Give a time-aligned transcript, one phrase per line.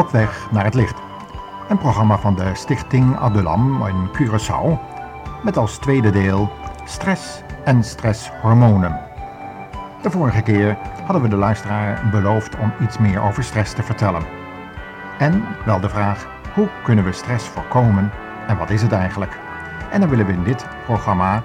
[0.00, 0.96] Op weg naar het licht.
[1.68, 4.78] Een programma van de Stichting Adulam in Curaçao.
[5.42, 6.50] Met als tweede deel
[6.84, 9.00] stress en stresshormonen.
[10.02, 14.22] De vorige keer hadden we de luisteraar beloofd om iets meer over stress te vertellen.
[15.18, 18.10] En wel de vraag, hoe kunnen we stress voorkomen
[18.46, 19.38] en wat is het eigenlijk?
[19.90, 21.42] En dan willen we in dit programma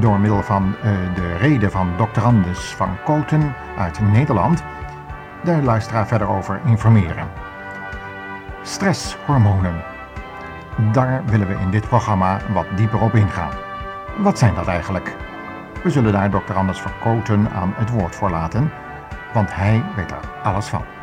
[0.00, 2.20] door middel van uh, de reden van Dr.
[2.20, 4.62] Anders van Koten uit Nederland
[5.44, 7.47] de luisteraar verder over informeren.
[8.68, 9.82] Stresshormonen.
[10.92, 13.52] Daar willen we in dit programma wat dieper op ingaan.
[14.18, 15.16] Wat zijn dat eigenlijk?
[15.82, 16.52] We zullen daar Dr.
[16.52, 18.72] Anders van Koten aan het woord voor laten,
[19.32, 20.97] want hij weet er alles van.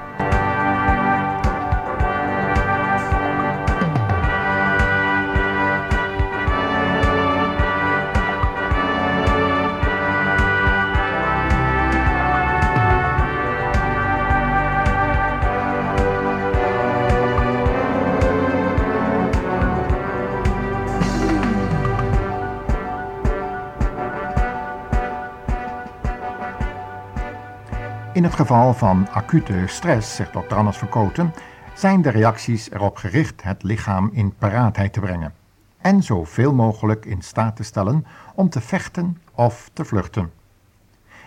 [28.25, 30.55] Het geval van acute stress, zegt Dr.
[30.55, 31.33] Anders Verkoten,
[31.73, 35.33] zijn de reacties erop gericht het lichaam in paraatheid te brengen
[35.77, 40.31] en zoveel mogelijk in staat te stellen om te vechten of te vluchten.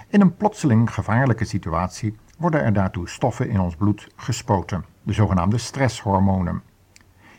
[0.09, 5.59] In een plotseling gevaarlijke situatie worden er daartoe stoffen in ons bloed gespoten, de zogenaamde
[5.59, 6.62] stresshormonen.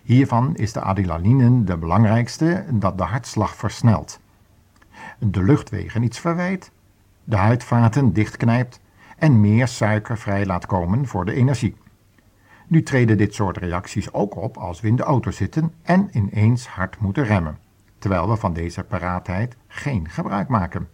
[0.04, 4.20] Hiervan is de adrenaline de belangrijkste dat de hartslag versnelt,
[5.18, 6.72] de luchtwegen iets verwijt,
[7.24, 8.80] de huidvaten dichtknijpt
[9.20, 11.76] en meer suiker vrij laat komen voor de energie.
[12.68, 16.68] Nu treden dit soort reacties ook op als we in de auto zitten en ineens
[16.68, 17.58] hard moeten remmen,
[17.98, 20.88] terwijl we van deze paraatheid geen gebruik maken.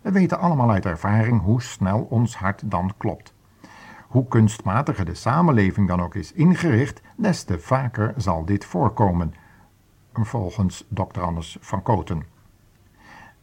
[0.00, 3.34] We weten allemaal uit ervaring hoe snel ons hart dan klopt.
[4.08, 9.34] Hoe kunstmatiger de samenleving dan ook is ingericht, des te vaker zal dit voorkomen,
[10.12, 11.20] volgens Dr.
[11.20, 12.35] Anders van Koten.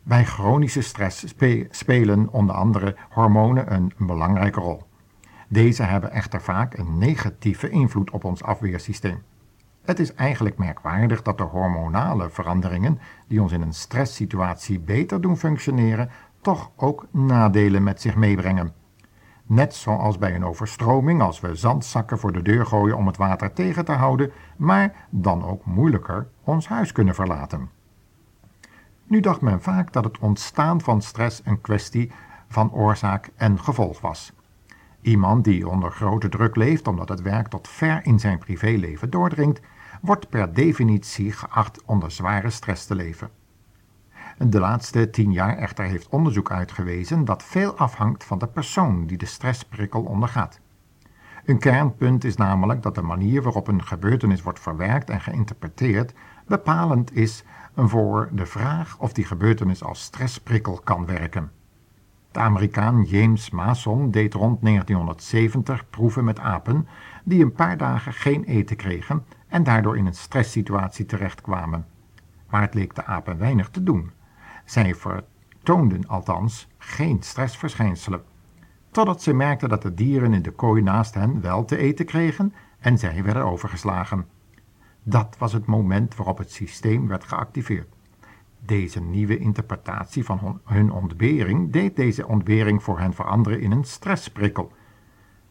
[0.05, 1.35] Bij chronische stress
[1.69, 4.83] spelen onder andere hormonen een belangrijke rol.
[5.47, 9.23] Deze hebben echter vaak een negatieve invloed op ons afweersysteem.
[9.83, 15.37] Het is eigenlijk merkwaardig dat de hormonale veranderingen die ons in een stresssituatie beter doen
[15.37, 16.09] functioneren,
[16.41, 18.73] toch ook nadelen met zich meebrengen.
[19.45, 23.53] Net zoals bij een overstroming als we zandzakken voor de deur gooien om het water
[23.53, 27.69] tegen te houden, maar dan ook moeilijker ons huis kunnen verlaten.
[29.03, 32.11] Nu dacht men vaak dat het ontstaan van stress een kwestie
[32.47, 34.33] van oorzaak en gevolg was.
[35.01, 39.61] Iemand die onder grote druk leeft omdat het werk tot ver in zijn privéleven doordringt,
[40.01, 43.29] wordt per definitie geacht onder zware stress te leven.
[44.37, 49.17] De laatste tien jaar echter heeft onderzoek uitgewezen dat veel afhangt van de persoon die
[49.17, 50.59] de stressprikkel ondergaat.
[51.45, 56.13] Een kernpunt is namelijk dat de manier waarop een gebeurtenis wordt verwerkt en geïnterpreteerd
[56.47, 57.43] bepalend is
[57.75, 61.51] voor de vraag of die gebeurtenis als stressprikkel kan werken.
[62.31, 66.87] De Amerikaan James Mason deed rond 1970 proeven met apen
[67.23, 71.85] die een paar dagen geen eten kregen en daardoor in een stresssituatie terechtkwamen.
[72.49, 74.11] Maar het leek de apen weinig te doen.
[74.65, 78.23] Zij vertoonden althans geen stressverschijnselen.
[78.91, 82.53] Totdat ze merkten dat de dieren in de kooi naast hen wel te eten kregen
[82.79, 84.25] en zij werden overgeslagen.
[85.03, 87.87] Dat was het moment waarop het systeem werd geactiveerd.
[88.59, 94.71] Deze nieuwe interpretatie van hun ontbering deed deze ontbering voor hen veranderen in een stressprikkel.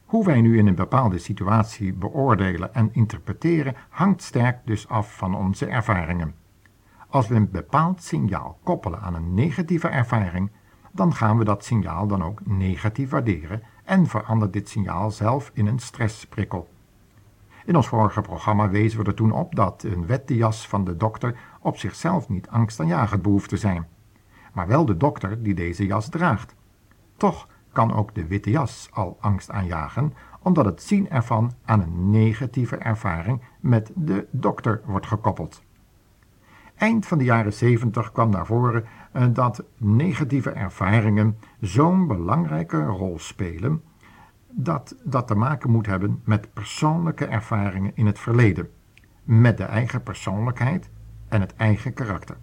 [0.04, 5.34] Hoe wij nu in een bepaalde situatie beoordelen en interpreteren hangt sterk dus af van
[5.34, 6.34] onze ervaringen.
[7.08, 10.50] Als we een bepaald signaal koppelen aan een negatieve ervaring,
[10.92, 15.66] dan gaan we dat signaal dan ook negatief waarderen en verandert dit signaal zelf in
[15.66, 16.71] een stressprikkel.
[17.64, 20.96] In ons vorige programma wezen we er toen op dat een witte jas van de
[20.96, 23.86] dokter op zichzelf niet angstaanjagend behoeft te zijn,
[24.52, 26.54] maar wel de dokter die deze jas draagt.
[27.16, 30.12] Toch kan ook de witte jas al angst aanjagen,
[30.42, 35.62] omdat het zien ervan aan een negatieve ervaring met de dokter wordt gekoppeld.
[36.76, 43.18] Eind van de jaren 70 kwam naar voren eh, dat negatieve ervaringen zo'n belangrijke rol
[43.18, 43.82] spelen
[44.54, 48.68] dat dat te maken moet hebben met persoonlijke ervaringen in het verleden,
[49.24, 50.90] met de eigen persoonlijkheid
[51.28, 52.36] en het eigen karakter.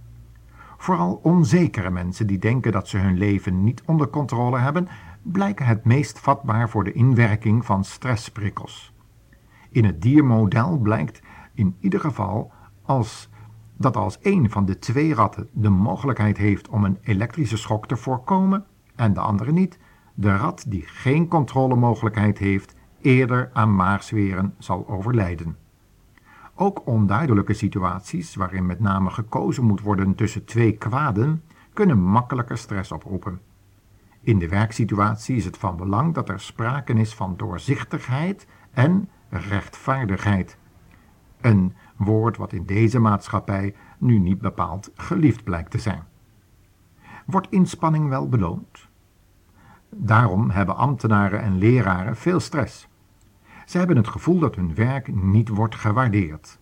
[0.78, 4.88] Vooral onzekere mensen die denken dat ze hun leven niet onder controle hebben,
[5.22, 8.94] blijken het meest vatbaar voor de inwerking van stressprikkels.
[9.70, 11.22] In het diermodel blijkt
[11.54, 12.52] in ieder geval
[12.82, 13.30] als
[13.78, 17.96] dat als een van de twee ratten de mogelijkheid heeft om een elektrische schok te
[17.96, 18.66] voorkomen
[18.96, 19.80] en de andere niet,
[20.20, 25.58] de rat die geen controlemogelijkheid heeft, eerder aan maagsweren zal overlijden.
[26.56, 31.44] Ook onduidelijke situaties, waarin met name gekozen moet worden tussen twee kwaden,
[31.74, 33.42] kunnen makkelijker stress oproepen.
[34.22, 40.58] In de werksituatie is het van belang dat er sprake is van doorzichtigheid en rechtvaardigheid.
[41.42, 46.04] Een woord wat in deze maatschappij nu niet bepaald geliefd blijkt te zijn.
[47.26, 48.89] Wordt inspanning wel beloond?
[49.90, 52.88] Daarom hebben ambtenaren en leraren veel stress.
[53.66, 56.60] Ze hebben het gevoel dat hun werk niet wordt gewaardeerd.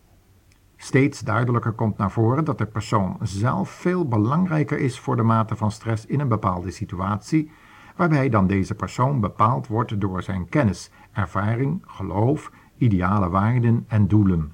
[0.76, 5.56] Steeds duidelijker komt naar voren dat de persoon zelf veel belangrijker is voor de mate
[5.56, 7.52] van stress in een bepaalde situatie,
[7.96, 14.52] waarbij dan deze persoon bepaald wordt door zijn kennis, ervaring, geloof, ideale waarden en doelen.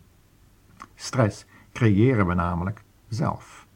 [0.96, 3.68] Stress creëren we namelijk zelf.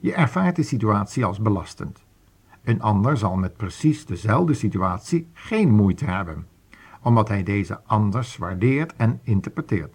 [0.00, 2.05] Je ervaart de situatie als belastend.
[2.66, 6.46] Een ander zal met precies dezelfde situatie geen moeite hebben,
[7.02, 9.94] omdat hij deze anders waardeert en interpreteert.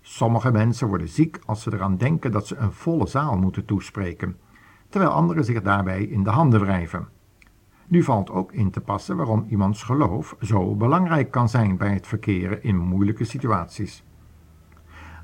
[0.00, 4.36] Sommige mensen worden ziek als ze eraan denken dat ze een volle zaal moeten toespreken,
[4.88, 7.08] terwijl anderen zich daarbij in de handen wrijven.
[7.86, 12.06] Nu valt ook in te passen waarom iemands geloof zo belangrijk kan zijn bij het
[12.06, 14.04] verkeren in moeilijke situaties.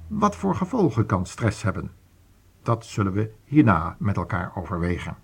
[0.06, 1.90] Wat voor gevolgen kan stress hebben?
[2.62, 5.16] Dat zullen we hierna met elkaar overwegen.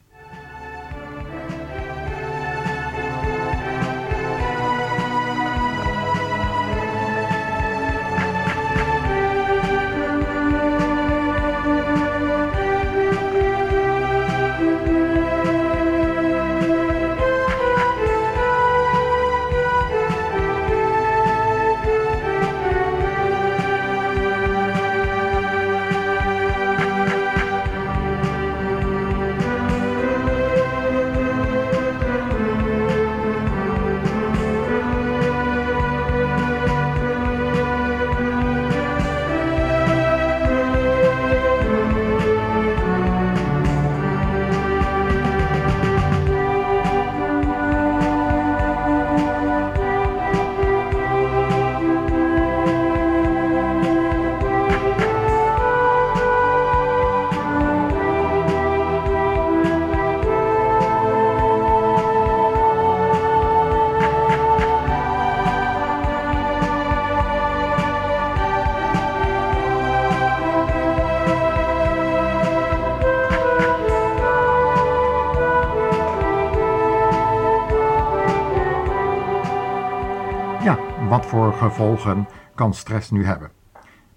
[81.14, 83.50] Wat voor gevolgen kan stress nu hebben?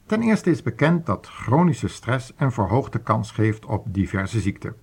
[0.05, 4.75] Ten eerste is bekend dat chronische stress een verhoogde kans geeft op diverse ziekten.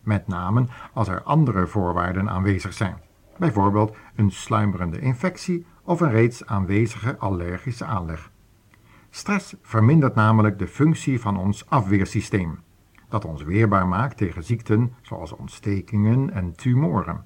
[0.00, 2.96] Met name als er andere voorwaarden aanwezig zijn.
[3.38, 8.30] Bijvoorbeeld een sluimerende infectie of een reeds aanwezige allergische aanleg.
[9.10, 12.58] Stress vermindert namelijk de functie van ons afweersysteem,
[13.08, 17.24] dat ons weerbaar maakt tegen ziekten zoals ontstekingen en tumoren.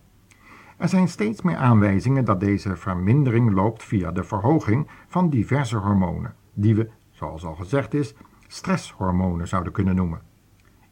[0.80, 6.34] Er zijn steeds meer aanwijzingen dat deze vermindering loopt via de verhoging van diverse hormonen,
[6.54, 8.14] die we, zoals al gezegd is,
[8.46, 10.20] stresshormonen zouden kunnen noemen.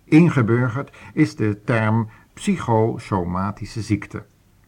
[0.04, 4.26] Ingeburgerd is de term psychosomatische ziekte,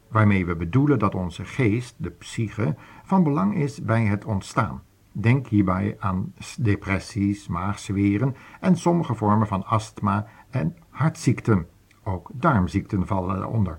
[0.09, 4.83] waarmee we bedoelen dat onze geest, de psyche, van belang is bij het ontstaan.
[5.13, 11.67] Denk hierbij aan depressies, maagzweren en sommige vormen van astma en hartziekten.
[12.05, 13.79] Ook darmziekten vallen eronder.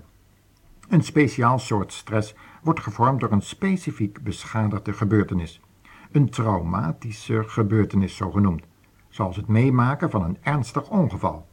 [0.92, 5.60] Een speciaal soort stress wordt gevormd door een specifiek beschadigde gebeurtenis.
[6.10, 8.62] Een traumatische gebeurtenis zo genoemd,
[9.08, 11.46] zoals het meemaken van een ernstig ongeval.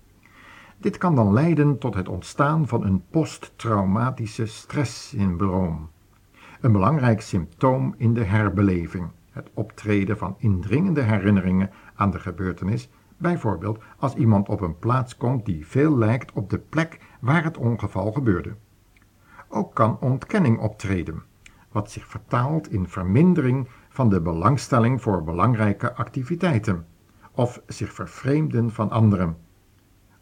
[0.78, 5.90] Dit kan dan leiden tot het ontstaan van een posttraumatische stresssyndroom.
[6.62, 13.84] Een belangrijk symptoom in de herbeleving, het optreden van indringende herinneringen aan de gebeurtenis, bijvoorbeeld
[13.98, 18.12] als iemand op een plaats komt die veel lijkt op de plek waar het ongeval
[18.12, 18.56] gebeurde.
[19.50, 21.24] Ook kan ontkenning optreden,
[21.72, 26.86] wat zich vertaalt in vermindering van de belangstelling voor belangrijke activiteiten
[27.32, 29.38] of zich vervreemden van anderen.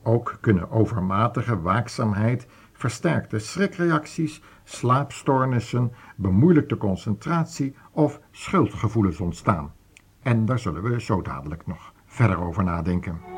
[0.04, 9.74] Ook kunnen overmatige waakzaamheid, versterkte schrikreacties, slaapstoornissen, bemoeilijkte concentratie of schuldgevoelens ontstaan.
[10.22, 13.37] En daar zullen we zo dadelijk nog verder over nadenken.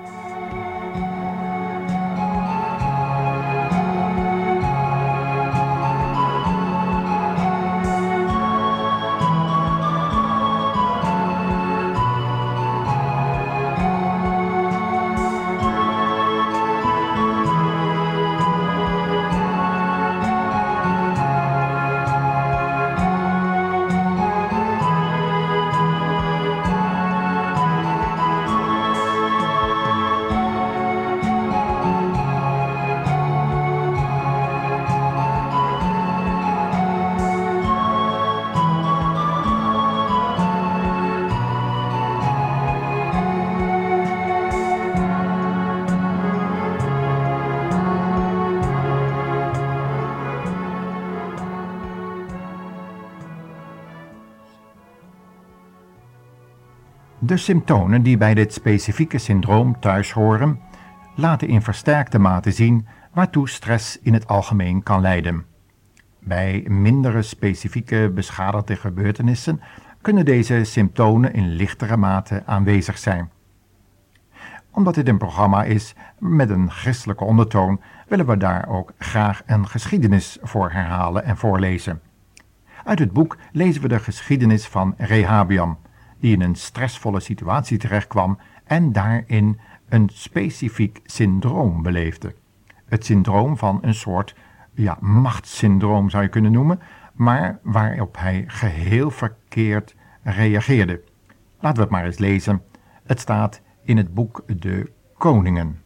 [57.22, 60.60] De symptomen die bij dit specifieke syndroom thuis horen,
[61.16, 65.46] laten in versterkte mate zien waartoe stress in het algemeen kan leiden.
[66.20, 69.62] Bij mindere specifieke beschadigde gebeurtenissen
[70.02, 73.30] kunnen deze symptomen in lichtere mate aanwezig zijn.
[74.72, 79.68] Omdat dit een programma is met een christelijke ondertoon, willen we daar ook graag een
[79.68, 82.02] geschiedenis voor herhalen en voorlezen.
[82.84, 85.78] Uit het boek lezen we de geschiedenis van Rehabiam,
[86.20, 89.60] die in een stressvolle situatie terechtkwam en daarin
[89.90, 92.36] een specifiek syndroom beleefde.
[92.86, 94.36] Het syndroom van een soort
[94.74, 96.80] ja, machtssyndroom zou je kunnen noemen,
[97.14, 101.02] maar waarop hij geheel verkeerd reageerde.
[101.60, 102.62] Laten we het maar eens lezen.
[103.04, 105.82] Het staat in het boek De Koningen.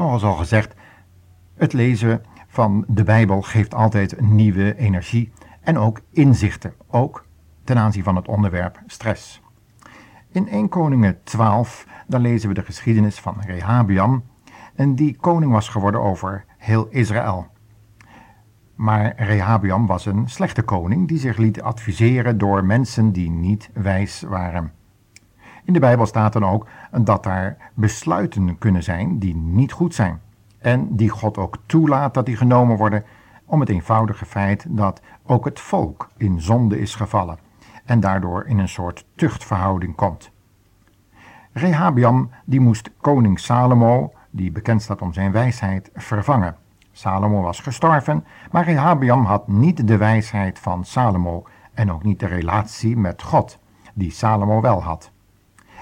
[0.00, 0.74] Zoals al gezegd,
[1.54, 7.26] het lezen van de Bijbel geeft altijd nieuwe energie en ook inzichten, ook
[7.64, 9.42] ten aanzien van het onderwerp stress.
[10.32, 14.24] In 1 Koningen 12, dan lezen we de geschiedenis van Rehabiam,
[14.74, 17.46] en die koning was geworden over heel Israël.
[18.74, 24.22] Maar Rehabiam was een slechte koning die zich liet adviseren door mensen die niet wijs
[24.22, 24.72] waren.
[25.70, 30.20] In de Bijbel staat dan ook dat daar besluiten kunnen zijn die niet goed zijn.
[30.58, 33.04] En die God ook toelaat dat die genomen worden
[33.44, 37.38] om het eenvoudige feit dat ook het volk in zonde is gevallen
[37.84, 40.30] en daardoor in een soort tuchtverhouding komt.
[41.52, 46.56] Rehabiam die moest koning Salomo, die bekend staat om zijn wijsheid, vervangen.
[46.92, 52.26] Salomo was gestorven, maar Rehabiam had niet de wijsheid van Salomo en ook niet de
[52.26, 53.58] relatie met God,
[53.94, 55.10] die Salomo wel had.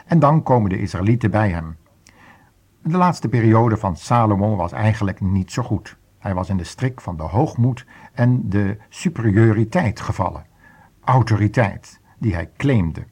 [0.09, 1.77] En dan komen de Israëlieten bij hem.
[2.83, 5.97] De laatste periode van Salomo was eigenlijk niet zo goed.
[6.19, 10.47] Hij was in de strik van de hoogmoed en de superioriteit gevallen.
[11.05, 13.07] Autoriteit, die hij claimde.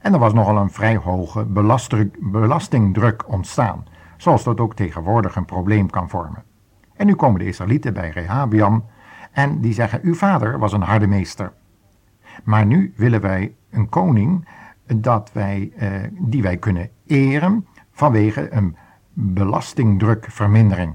[0.00, 1.44] En er was nogal een vrij hoge
[2.18, 6.44] belastingdruk ontstaan, zoals dat ook tegenwoordig een probleem kan vormen.
[6.94, 8.84] En nu komen de Israëlieten bij Rehabiam
[9.30, 11.52] en die zeggen: Uw vader was een harde meester.
[12.44, 14.48] Maar nu willen wij een koning
[14.86, 18.76] dat wij, eh, die wij kunnen eren vanwege een
[19.12, 20.94] belastingdrukvermindering.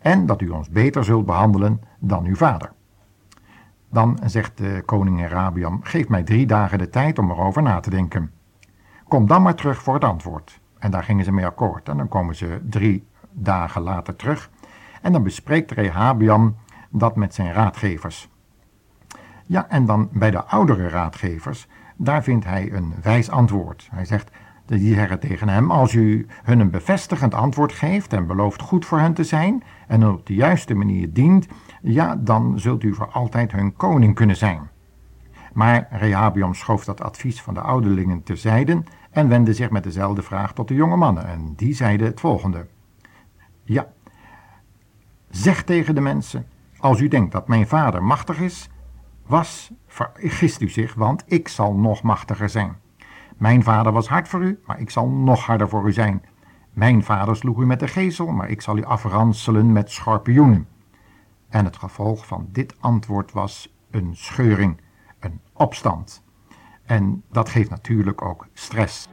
[0.00, 2.72] En dat u ons beter zult behandelen dan uw vader.
[3.90, 7.90] Dan zegt de koning Arabiam, geef mij drie dagen de tijd om erover na te
[7.90, 8.30] denken.
[9.08, 10.60] Kom dan maar terug voor het antwoord.
[10.78, 11.88] En daar gingen ze mee akkoord.
[11.88, 14.50] En dan komen ze drie dagen later terug.
[15.02, 16.56] En dan bespreekt Rehabiam
[16.90, 18.28] dat met zijn raadgevers.
[19.46, 21.68] Ja, en dan bij de oudere raadgevers
[22.02, 23.88] daar vindt hij een wijs antwoord.
[23.90, 24.30] Hij zegt,
[24.66, 28.98] die zeggen tegen hem, als u hun een bevestigend antwoord geeft en belooft goed voor
[28.98, 31.46] hen te zijn en op de juiste manier dient,
[31.82, 34.68] ja, dan zult u voor altijd hun koning kunnen zijn.
[35.52, 40.52] Maar Rehabiam schoof dat advies van de ouderlingen terzijde en wendde zich met dezelfde vraag
[40.52, 41.26] tot de jonge mannen.
[41.26, 42.66] En die zeiden het volgende.
[43.64, 43.86] Ja,
[45.30, 46.46] zeg tegen de mensen,
[46.78, 48.69] als u denkt dat mijn vader machtig is,
[49.30, 52.76] was, vergist u zich, want ik zal nog machtiger zijn.
[53.36, 56.22] Mijn vader was hard voor u, maar ik zal nog harder voor u zijn.
[56.72, 60.68] Mijn vader sloeg u met de gezel, maar ik zal u afranselen met schorpioenen.
[61.48, 64.80] En het gevolg van dit antwoord was een scheuring,
[65.18, 66.22] een opstand.
[66.84, 69.08] En dat geeft natuurlijk ook stress.